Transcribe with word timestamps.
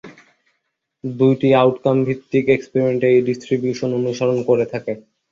দুটি 1.03 1.49
আউটকাম 1.55 1.97
ভিত্তিক 2.07 2.45
এক্সপেরিমেন্ট 2.49 3.01
এই 3.09 3.17
ডিস্ট্রিবিউশন 3.27 3.89
অনুসরন 3.99 4.37
করে 4.49 4.65
থাকে। 4.73 4.93